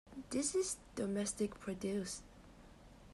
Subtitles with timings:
[0.31, 2.23] This is domestic produce.